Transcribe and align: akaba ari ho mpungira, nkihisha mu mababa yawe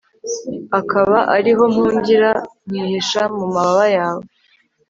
akaba 0.79 1.17
ari 1.35 1.51
ho 1.57 1.63
mpungira, 1.73 2.31
nkihisha 2.69 3.21
mu 3.35 3.45
mababa 3.53 3.85
yawe 3.97 4.23